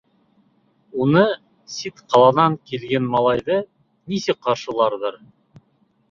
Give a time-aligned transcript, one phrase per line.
[1.03, 1.21] Уны,
[1.73, 3.57] сит ҡаланан килгән малайҙы,
[4.13, 5.21] нисек ҡаршыларҙар?